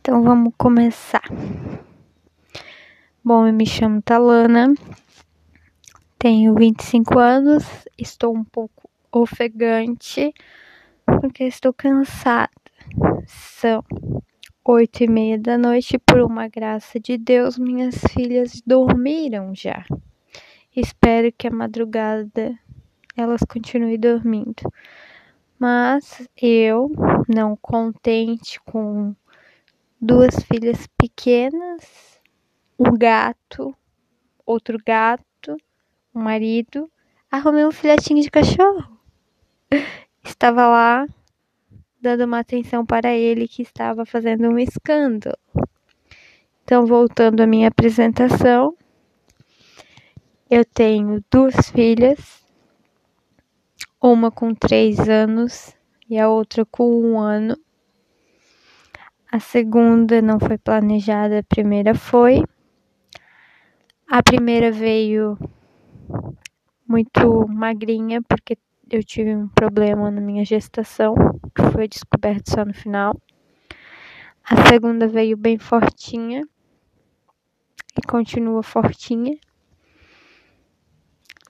[0.00, 1.22] Então vamos começar.
[3.24, 4.72] Bom, eu me chamo Talana,
[6.18, 7.64] tenho 25 anos,
[7.98, 10.32] estou um pouco ofegante
[11.04, 12.50] porque estou cansada.
[13.26, 13.84] São
[14.64, 19.84] oito e meia da noite por uma graça de Deus minhas filhas dormiram já.
[20.74, 22.58] Espero que a madrugada
[23.16, 24.62] elas continuem dormindo.
[25.58, 26.90] Mas eu,
[27.28, 29.14] não contente com
[30.00, 32.20] duas filhas pequenas,
[32.78, 33.74] um gato,
[34.46, 35.56] outro gato,
[36.14, 36.90] um marido,
[37.30, 38.98] arrumei um filhotinho de cachorro.
[40.24, 41.06] Estava lá
[42.00, 45.36] dando uma atenção para ele que estava fazendo um escândalo.
[46.62, 48.76] Então, voltando à minha apresentação,
[50.50, 52.44] eu tenho duas filhas,
[54.00, 55.74] uma com três anos
[56.08, 57.56] e a outra com um ano.
[59.30, 62.42] A segunda não foi planejada, a primeira foi.
[64.08, 65.36] A primeira veio
[66.86, 68.56] muito magrinha, porque
[68.90, 71.14] eu tive um problema na minha gestação,
[71.54, 73.14] que foi descoberto só no final.
[74.42, 76.48] A segunda veio bem fortinha
[77.98, 79.36] e continua fortinha.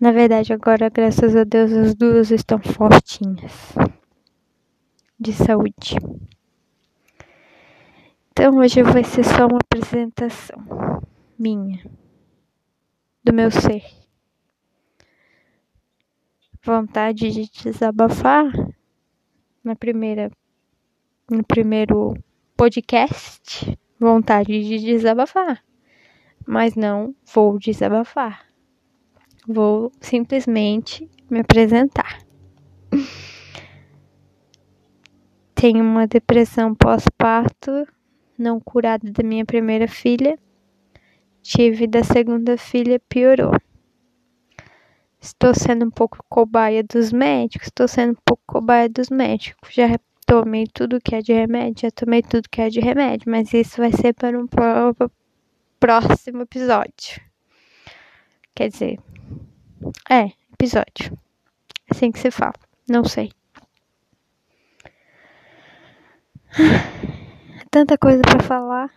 [0.01, 3.75] Na verdade, agora, graças a Deus, as duas estão fortinhas
[5.19, 5.97] de saúde.
[8.31, 10.57] Então, hoje vai ser só uma apresentação
[11.37, 11.83] minha,
[13.25, 13.83] do meu ser.
[16.63, 18.47] Vontade de desabafar
[19.65, 20.31] na primeira,
[21.29, 22.15] no primeiro
[22.57, 25.65] podcast, vontade de desabafar,
[26.47, 28.48] mas não vou desabafar
[29.49, 32.19] vou simplesmente me apresentar.
[35.55, 37.89] Tenho uma depressão pós-parto
[38.39, 40.39] não curada da minha primeira filha.
[41.43, 43.53] Tive da segunda filha, piorou.
[45.21, 49.75] Estou sendo um pouco cobaia dos médicos, estou sendo um pouco cobaia dos médicos.
[49.75, 53.53] Já tomei tudo que é de remédio, já tomei tudo que é de remédio, mas
[53.53, 54.47] isso vai ser para um
[55.81, 57.21] próximo episódio.
[58.55, 58.99] Quer dizer,
[60.09, 61.19] é, episódio.
[61.89, 62.55] É assim que se fala.
[62.89, 63.31] Não sei.
[67.71, 68.91] Tanta coisa para falar.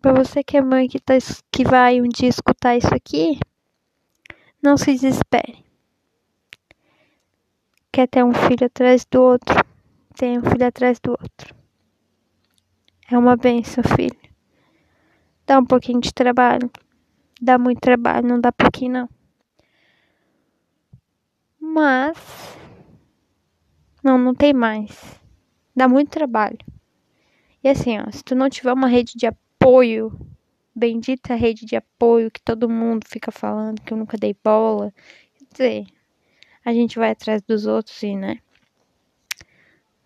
[0.00, 1.14] Para você que é mãe que, tá,
[1.50, 3.38] que vai um dia escutar isso aqui,
[4.62, 5.64] não se desespere.
[7.90, 9.64] Quer ter um filho atrás do outro?
[10.16, 11.54] Tem um filho atrás do outro.
[13.10, 14.18] É uma benção, filho.
[15.46, 16.70] Dá um pouquinho de trabalho
[17.40, 19.08] dá muito trabalho, não dá pouquinho não.
[21.60, 22.16] Mas
[24.02, 25.20] não, não tem mais.
[25.74, 26.58] Dá muito trabalho.
[27.62, 30.12] E assim, ó, se tu não tiver uma rede de apoio,
[30.74, 34.92] bendita rede de apoio que todo mundo fica falando que eu nunca dei bola,
[35.38, 35.86] quer dizer,
[36.64, 38.40] a gente vai atrás dos outros e, né?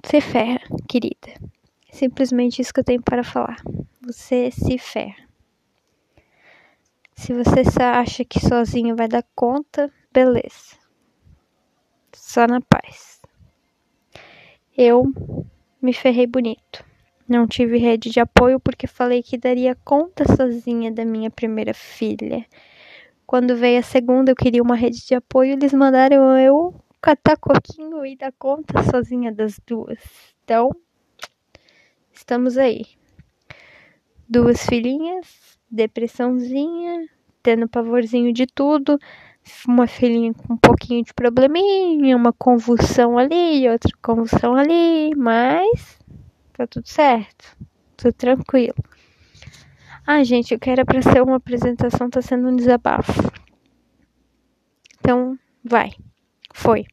[0.04, 1.34] Você ferra, querida.
[1.90, 3.60] Simplesmente isso que eu tenho para falar.
[4.00, 5.27] Você se ferra.
[7.18, 10.76] Se você acha que sozinho vai dar conta, beleza.
[12.14, 13.20] Só na paz.
[14.74, 15.02] Eu
[15.82, 16.84] me ferrei bonito.
[17.28, 22.46] Não tive rede de apoio porque falei que daria conta sozinha da minha primeira filha.
[23.26, 28.06] Quando veio a segunda, eu queria uma rede de apoio, eles mandaram eu catar coquinho
[28.06, 29.98] e dar conta sozinha das duas.
[30.44, 30.70] Então,
[32.12, 32.86] estamos aí.
[34.28, 37.08] Duas filhinhas, depressãozinha,
[37.42, 38.98] tendo pavorzinho de tudo,
[39.66, 45.98] uma filhinha com um pouquinho de probleminha, uma convulsão ali, outra convulsão ali, mas
[46.52, 47.56] tá tudo certo,
[47.96, 48.74] tudo tranquilo.
[50.06, 53.12] Ah, gente, eu quero para ser uma apresentação, tá sendo um desabafo.
[54.98, 55.92] Então, vai.
[56.54, 56.86] Foi.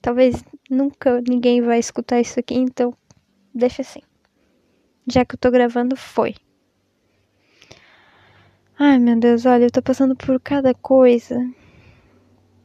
[0.00, 2.94] Talvez nunca ninguém vai escutar isso aqui, então
[3.52, 4.00] deixa assim.
[5.06, 6.34] Já que eu tô gravando, foi.
[8.78, 11.34] Ai, meu Deus, olha, eu tô passando por cada coisa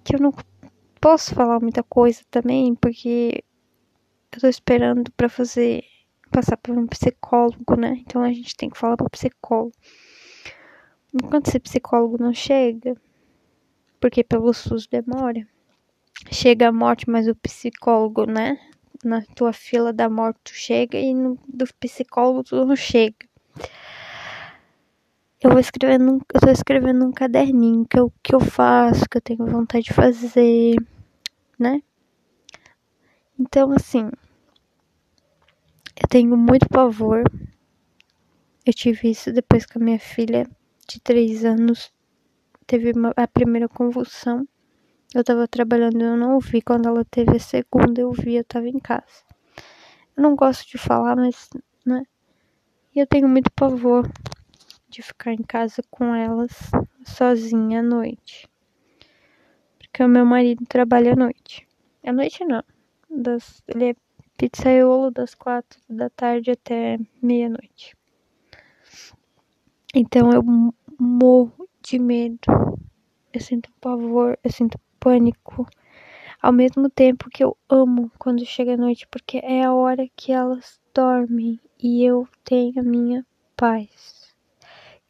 [0.04, 0.34] que eu não
[1.00, 3.46] posso falar muita coisa também, porque
[4.34, 5.86] eu tô esperando para fazer
[6.30, 7.96] passar por um psicólogo, né?
[8.02, 9.72] Então a gente tem que falar pro psicólogo.
[11.14, 12.94] Enquanto esse psicólogo não chega,
[13.98, 15.48] porque pelo SUS demora,
[16.30, 18.60] chega a morte, mas o psicólogo, né?
[19.02, 23.31] Na tua fila da morte tu chega e no, do psicólogo tu não chega.
[25.44, 29.18] Eu vou escrever num, eu tô escrevendo num caderninho que eu, que eu faço, que
[29.18, 30.76] eu tenho vontade de fazer,
[31.58, 31.82] né?
[33.40, 34.10] Então, assim,
[36.02, 37.24] Eu tenho muito pavor.
[38.66, 40.50] Eu tive isso depois que a minha filha
[40.88, 41.94] de três anos
[42.66, 44.48] teve uma, a primeira convulsão.
[45.14, 46.60] Eu tava trabalhando, eu não ouvi.
[46.60, 49.24] Quando ela teve a segunda, eu vi, eu tava em casa.
[50.18, 51.52] Eu não gosto de falar, mas,
[51.86, 52.04] né?
[52.96, 54.10] E eu tenho muito pavor
[54.92, 56.52] de ficar em casa com elas
[57.06, 58.48] sozinha à noite.
[59.80, 61.68] Porque o meu marido trabalha à noite.
[62.06, 62.64] À noite não.
[63.10, 63.96] Das, ele é
[64.38, 67.96] pizzaiolo das quatro da tarde até meia-noite.
[69.94, 70.44] Então eu
[71.00, 72.40] morro de medo.
[73.34, 75.66] Eu sinto pavor, eu sinto pânico.
[76.42, 80.32] Ao mesmo tempo que eu amo quando chega a noite, porque é a hora que
[80.32, 84.21] elas dormem e eu tenho a minha paz.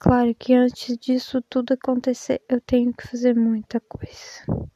[0.03, 4.71] Claro que antes disso tudo acontecer, eu tenho que fazer muita coisa.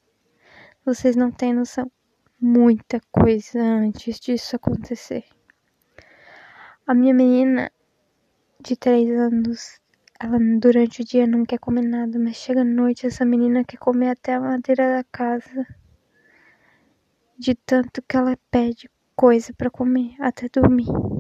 [0.86, 1.92] Vocês não têm noção.
[2.40, 5.24] Muita coisa antes disso acontecer.
[6.86, 7.72] A minha menina
[8.62, 9.82] de três anos
[10.20, 13.78] ela durante o dia não quer comer nada, mas chega à noite essa menina quer
[13.78, 15.66] comer até a madeira da casa.
[17.36, 21.15] De tanto que ela pede coisa para comer até dormir.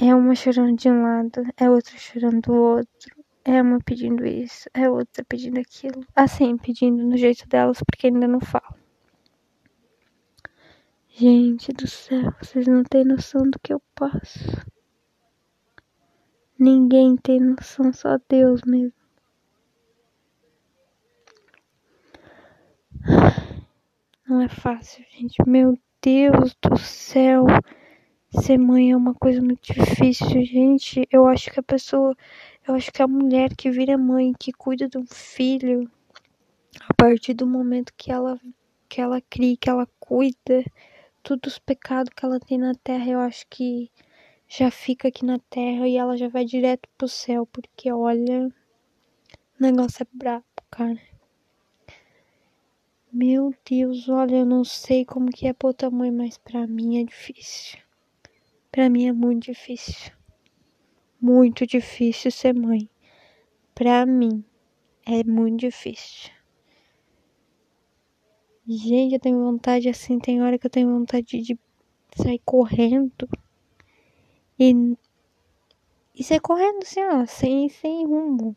[0.00, 3.24] É uma chorando de um lado, é outra chorando do outro.
[3.44, 6.06] É uma pedindo isso, é outra pedindo aquilo.
[6.14, 8.78] Assim, pedindo no jeito delas, porque ainda não falam.
[11.08, 14.38] Gente do céu, vocês não têm noção do que eu passo.
[16.56, 18.92] Ninguém tem noção, só Deus mesmo.
[24.28, 25.36] Não é fácil, gente.
[25.44, 27.46] Meu Deus do céu.
[28.30, 31.08] Ser mãe é uma coisa muito difícil, gente.
[31.10, 32.14] Eu acho que a pessoa,
[32.66, 35.90] eu acho que a mulher que vira mãe, que cuida de um filho,
[36.80, 38.38] a partir do momento que ela
[38.86, 40.62] que ela cria, que ela cuida,
[41.22, 43.90] todos os pecados que ela tem na terra, eu acho que
[44.46, 49.62] já fica aqui na terra e ela já vai direto pro céu, porque olha, o
[49.62, 51.00] negócio é brabo, cara.
[53.10, 57.00] Meu Deus, olha, eu não sei como que é pra outra mãe, mas pra mim
[57.00, 57.87] é difícil.
[58.70, 60.12] Pra mim é muito difícil.
[61.20, 62.88] Muito difícil ser mãe.
[63.74, 64.44] Pra mim
[65.06, 66.30] é muito difícil.
[68.66, 71.58] Gente, eu tenho vontade assim, tem hora que eu tenho vontade de
[72.14, 73.26] sair correndo.
[74.58, 74.74] E,
[76.14, 78.54] e sair correndo assim, ó, sem, sem rumo,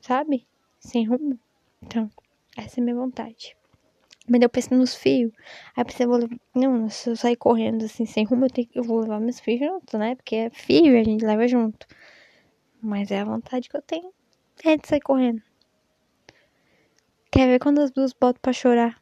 [0.00, 0.46] sabe?
[0.78, 1.38] Sem rumo.
[1.82, 2.08] Então,
[2.56, 3.56] essa é a minha vontade.
[4.28, 5.32] Mas eu penso nos fios.
[5.76, 6.36] Aí eu pensei, vou levar...
[6.54, 8.68] Não, se eu sair correndo assim, sem rumo, eu, tenho...
[8.74, 10.14] eu vou levar meus fios junto, né?
[10.14, 11.86] Porque é fio a gente leva junto.
[12.80, 14.12] Mas é a vontade que eu tenho.
[14.64, 15.42] É de sair correndo.
[17.32, 19.00] Quer ver quando as duas botam pra chorar?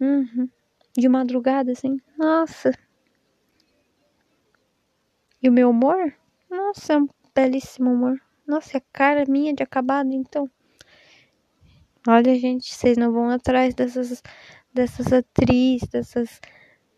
[0.00, 0.48] Uhum.
[0.96, 2.00] De madrugada, assim.
[2.16, 2.72] Nossa.
[5.42, 6.14] E o meu humor?
[6.50, 8.20] Nossa, é um belíssimo humor.
[8.46, 10.50] Nossa, a cara minha de acabado, então.
[12.08, 14.22] Olha, gente, vocês não vão atrás dessas,
[14.72, 16.40] dessas atrizes, dessas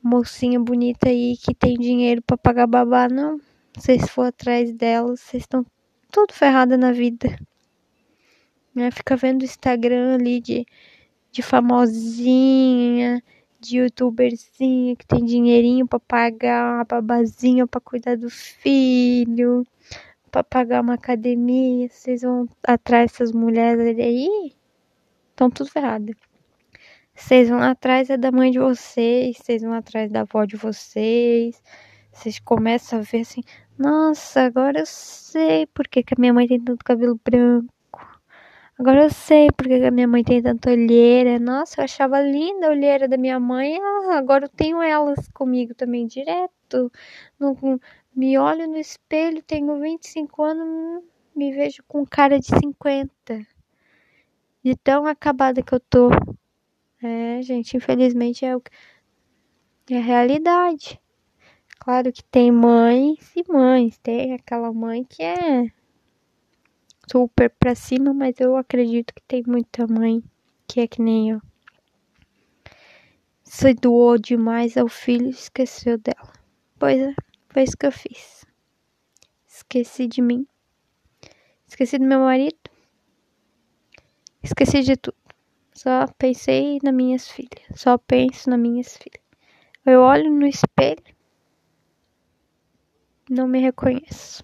[0.02, 3.40] mocinha bonita aí que tem dinheiro para pagar babá, não.
[3.76, 5.64] Vocês for atrás delas, vocês estão
[6.10, 7.36] tudo ferrada na vida.
[8.74, 8.90] Né?
[8.90, 10.66] Fica vendo o Instagram ali de
[11.32, 13.22] de famosinha,
[13.58, 19.66] de youtuberzinha que tem dinheirinho para pagar babazinha para cuidar do filho,
[20.30, 21.88] para pagar uma academia.
[21.88, 24.52] Vocês vão atrás dessas mulheres aí?
[25.32, 26.12] Estão tudo ferrado.
[27.14, 31.62] Vocês vão atrás é da mãe de vocês, vocês vão atrás da avó de vocês.
[32.12, 33.42] Vocês começam a ver assim,
[33.78, 37.68] nossa, agora eu sei porque que a minha mãe tem tanto cabelo branco.
[38.78, 41.38] Agora eu sei porque a minha mãe tem tanta olheira.
[41.38, 43.78] Nossa, eu achava linda a olheira da minha mãe.
[43.80, 46.92] Ah, agora eu tenho elas comigo também direto.
[47.38, 47.56] No,
[48.14, 51.02] me olho no espelho, tenho 25 anos,
[51.34, 53.10] me vejo com cara de 50.
[54.62, 56.10] De tão acabada que eu tô.
[57.02, 58.62] É, gente, infelizmente é o
[59.90, 61.00] é a realidade.
[61.78, 63.98] Claro que tem mães e mães.
[63.98, 65.66] Tem aquela mãe que é
[67.10, 70.22] super pra cima, mas eu acredito que tem muita mãe
[70.66, 71.42] que é que nem eu.
[73.42, 76.32] Se doou demais ao filho e esqueceu dela.
[76.78, 77.14] Pois é,
[77.50, 78.46] foi isso que eu fiz.
[79.46, 80.46] Esqueci de mim.
[81.66, 82.61] Esqueci do meu marido.
[84.42, 85.16] Esqueci de tudo.
[85.72, 87.62] Só pensei nas minhas filhas.
[87.74, 89.22] Só penso nas minhas filhas.
[89.86, 91.02] Eu olho no espelho.
[93.30, 94.42] Não me reconheço.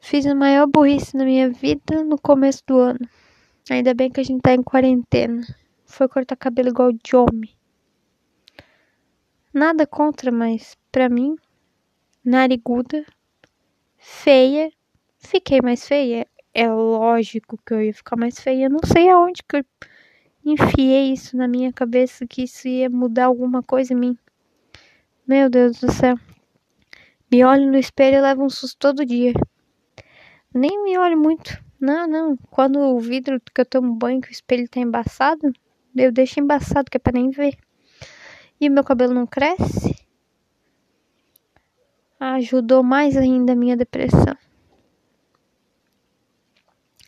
[0.00, 3.08] Fiz a maior burrice na minha vida no começo do ano.
[3.70, 5.42] Ainda bem que a gente tá em quarentena.
[5.86, 7.50] Foi cortar cabelo igual de homem.
[9.52, 11.36] Nada contra, mas pra mim,
[12.24, 13.06] nariguda,
[13.96, 14.70] feia,
[15.18, 16.26] fiquei mais feia.
[16.54, 18.68] É lógico que eu ia ficar mais feia.
[18.68, 19.64] Não sei aonde que eu
[20.44, 24.18] enfiei isso na minha cabeça que isso ia mudar alguma coisa em mim.
[25.26, 26.16] Meu Deus do céu.
[27.30, 29.32] Me olho no espelho e levo um susto todo dia.
[30.54, 31.60] Nem me olho muito.
[31.80, 32.36] Não, não.
[32.50, 35.52] Quando o vidro que eu tomo banho, que o espelho tá embaçado,
[35.96, 37.58] eu deixo embaçado, que é pra nem ver.
[38.60, 39.96] E o meu cabelo não cresce.
[42.20, 44.36] Ajudou mais ainda a minha depressão.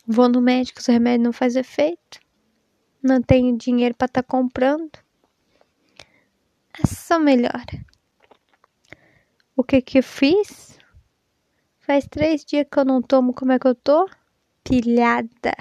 [0.09, 2.19] Vou no médico, os remédios não faz efeito.
[3.03, 4.91] Não tenho dinheiro para estar tá comprando.
[6.81, 7.85] É só melhora.
[9.53, 10.79] O que que eu fiz?
[11.81, 13.33] Faz três dias que eu não tomo.
[13.33, 14.09] Como é que eu tô?
[14.63, 15.53] Pilhada.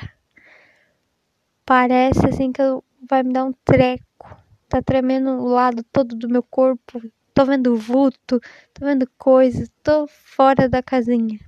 [1.64, 4.36] Parece assim que eu, vai me dar um treco.
[4.68, 7.02] Tá tremendo o lado todo do meu corpo.
[7.34, 8.40] Tô vendo vulto,
[8.72, 11.38] tô vendo coisas, tô fora da casinha.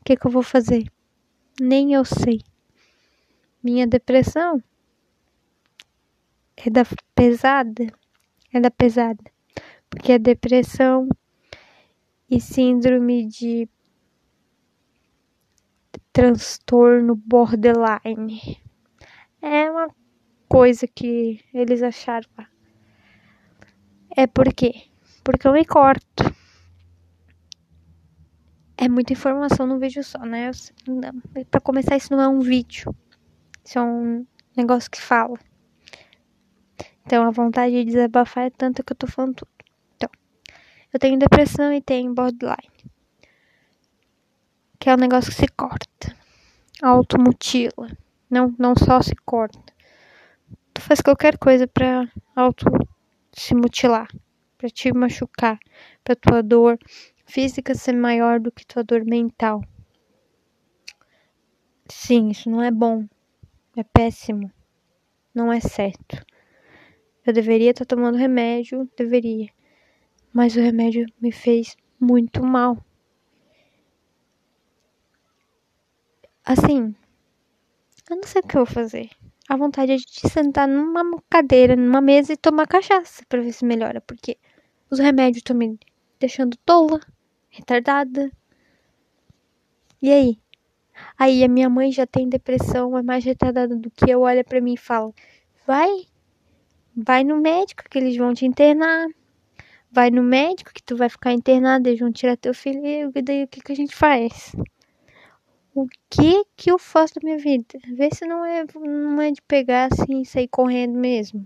[0.00, 0.90] O que que eu vou fazer?
[1.60, 2.40] Nem eu sei.
[3.62, 4.62] Minha depressão
[6.56, 6.84] é da
[7.14, 7.86] pesada,
[8.52, 9.22] é da pesada,
[9.90, 11.08] porque a depressão
[12.30, 13.68] e síndrome de
[16.12, 18.58] transtorno borderline
[19.40, 19.88] é uma
[20.48, 22.48] coisa que eles acharam lá.
[24.16, 24.88] É por quê?
[25.22, 26.24] Porque eu me corto
[28.78, 30.50] é muita informação no vídeo só, né?
[31.50, 32.94] Para começar, isso não é um vídeo.
[33.64, 34.24] Isso é um
[34.56, 35.36] negócio que fala.
[37.04, 39.50] Então, a vontade de desabafar é tanta que eu tô falando tudo.
[39.96, 40.08] Então,
[40.92, 42.70] eu tenho depressão e tenho borderline.
[44.78, 46.16] Que é um negócio que se corta.
[46.80, 47.90] Automutila.
[48.30, 49.58] Não, não só se corta.
[50.72, 52.64] Tu faz qualquer coisa pra auto
[53.32, 54.06] se mutilar.
[54.56, 55.58] Pra te machucar.
[56.04, 56.78] Pra tua dor
[57.28, 59.62] física ser maior do que tua dor mental.
[61.88, 63.06] Sim, isso não é bom.
[63.76, 64.50] É péssimo.
[65.34, 66.24] Não é certo.
[67.24, 69.50] Eu deveria estar tomando remédio, deveria.
[70.32, 72.78] Mas o remédio me fez muito mal.
[76.44, 76.94] Assim,
[78.08, 79.10] eu não sei o que eu vou fazer.
[79.48, 83.64] A vontade é de sentar numa cadeira, numa mesa e tomar cachaça para ver se
[83.64, 84.38] melhora, porque
[84.90, 85.78] os remédios estão me
[86.18, 87.00] deixando tola
[87.50, 88.30] retardada.
[90.00, 90.38] E aí?
[91.18, 94.60] Aí a minha mãe já tem depressão, é mais retardada do que eu, olha para
[94.60, 95.12] mim e fala:
[95.66, 95.90] "Vai,
[96.96, 99.06] vai no médico que eles vão te internar.
[99.90, 102.80] Vai no médico que tu vai ficar internado, eles vão tirar teu filho
[103.14, 104.52] e daí o que que a gente faz?"
[105.74, 107.78] O que que eu faço da minha vida?
[107.96, 111.44] Vê se não é não é de pegar assim e sair correndo mesmo.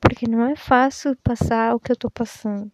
[0.00, 2.72] Porque não é fácil passar o que eu tô passando.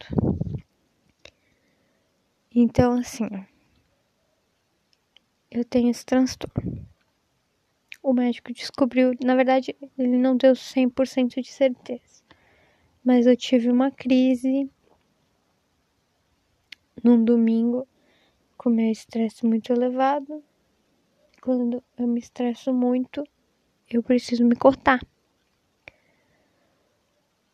[2.55, 3.29] Então, assim,
[5.51, 6.87] eu tenho esse transtorno.
[8.03, 12.23] O médico descobriu, na verdade, ele não deu 100% de certeza,
[13.03, 14.71] mas eu tive uma crise
[17.03, 17.89] num domingo
[18.59, 20.45] com meu estresse muito elevado.
[21.41, 23.25] Quando eu me estresso muito,
[23.89, 25.01] eu preciso me cortar.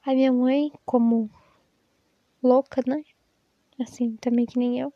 [0.04, 1.30] A minha mãe, como
[2.42, 3.04] louca, né?
[3.80, 4.92] Assim, também que nem eu.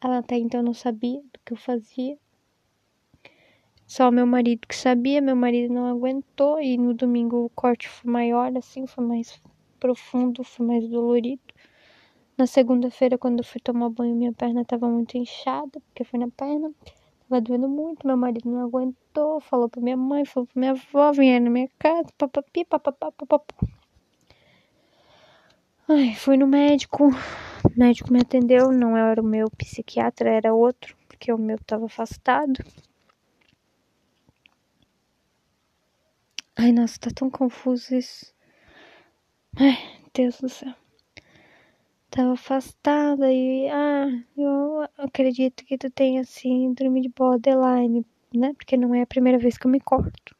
[0.00, 2.18] Ela até então não sabia do que eu fazia.
[3.86, 8.10] Só meu marido que sabia, meu marido não aguentou e no domingo o corte foi
[8.10, 9.40] maior, assim, foi mais
[9.78, 11.42] profundo, foi mais dolorido.
[12.36, 16.28] Na segunda-feira, quando eu fui tomar banho, minha perna tava muito inchada, porque foi na
[16.28, 16.70] perna.
[17.28, 21.12] Tava doendo muito, meu marido não aguentou, falou pra minha mãe, falou pra minha avó,
[21.12, 23.54] vinha na minha casa, papapi, papapá, papapá.
[25.88, 27.08] Ai, fui no médico.
[27.08, 31.86] O médico me atendeu, não era o meu psiquiatra, era outro, porque o meu estava
[31.86, 32.62] afastado.
[36.54, 38.34] Ai, nossa, tá tão confuso isso.
[39.58, 39.76] Ai,
[40.14, 40.74] Deus do céu.
[42.10, 48.52] Tava afastada e, ah, eu acredito que tu tenha síndrome de borderline, né?
[48.54, 50.34] Porque não é a primeira vez que eu me corto.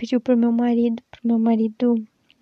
[0.00, 1.94] Pediu pro meu marido, pro meu marido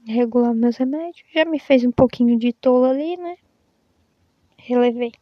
[0.06, 1.26] regular meus remédios.
[1.34, 3.36] Já me fez um pouquinho de tolo ali, né?
[4.56, 5.12] Relevei.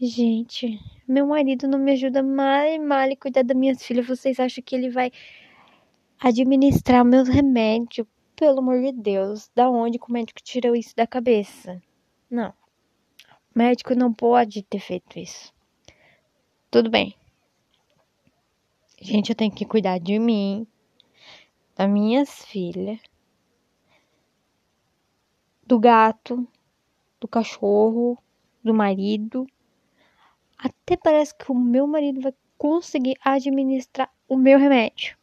[0.00, 0.78] Gente,
[1.08, 4.06] meu marido não me ajuda mal e mal a cuidar das minhas filhas.
[4.06, 5.10] Vocês acham que ele vai
[6.20, 8.06] administrar meus remédios?
[8.36, 11.82] Pelo amor de Deus, da onde o médico tirou isso da cabeça?
[12.30, 12.50] Não.
[13.54, 15.52] O médico não pode ter feito isso.
[16.70, 17.16] tudo bem.
[19.00, 20.66] Gente, eu tenho que cuidar de mim,
[21.74, 23.00] das minhas filhas,
[25.66, 26.46] do gato,
[27.20, 28.18] do cachorro,
[28.62, 29.46] do marido.
[30.58, 35.16] Até parece que o meu marido vai conseguir administrar o meu remédio.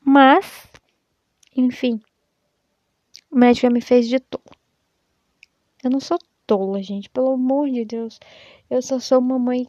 [0.00, 0.70] Mas,
[1.56, 2.00] enfim,
[3.30, 4.44] o médico já me fez de tola.
[5.82, 8.18] Eu não sou tola, gente, pelo amor de Deus.
[8.68, 9.66] Eu só sou uma mãe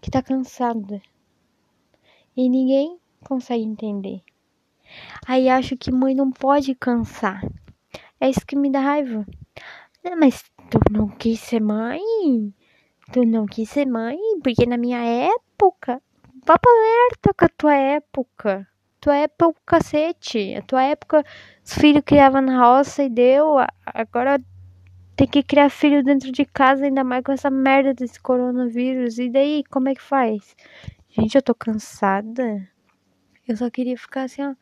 [0.00, 1.02] que tá cansada.
[2.36, 4.22] E ninguém consegue entender.
[5.26, 7.42] Aí acho que mãe não pode cansar.
[8.20, 9.26] É isso que me dá raiva.
[10.18, 12.00] Mas tu não quis ser mãe?
[13.12, 14.18] Tu não quis ser mãe?
[14.42, 16.02] Porque na minha época.
[16.44, 18.66] Vá pra merda com a tua época.
[19.00, 20.54] Tua época o cacete.
[20.54, 21.24] A tua época
[21.64, 23.56] os filhos criavam na roça e deu.
[23.86, 24.40] Agora
[25.16, 29.18] tem que criar filho dentro de casa, ainda mais com essa merda desse coronavírus.
[29.18, 30.56] E daí, como é que faz?
[31.08, 32.68] Gente, eu tô cansada.
[33.46, 34.54] Eu só queria ficar assim, ó.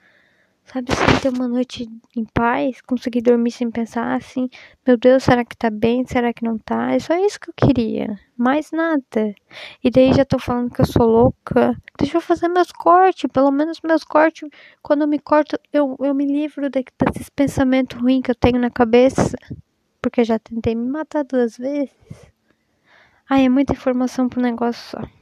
[0.64, 4.48] Sabe, sem ter uma noite em paz, conseguir dormir sem pensar assim,
[4.86, 6.06] meu Deus, será que tá bem?
[6.06, 6.92] Será que não tá?
[6.92, 8.16] É só isso que eu queria.
[8.36, 9.34] Mais nada.
[9.82, 11.76] E daí já tô falando que eu sou louca.
[11.98, 13.28] Deixa eu fazer meus cortes.
[13.32, 14.48] Pelo menos meus cortes.
[14.80, 18.70] Quando eu me corto, eu, eu me livro desses pensamentos ruins que eu tenho na
[18.70, 19.36] cabeça.
[20.00, 21.90] Porque já tentei me matar duas vezes.
[23.28, 25.19] Ai, é muita informação pro negócio só.